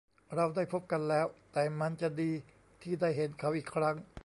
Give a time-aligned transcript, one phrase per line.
[0.35, 2.31] เราได้พบกันแล้ว แต่มันจะดี
[2.81, 3.95] ที่ได้เห็นเขาอีกครั้ง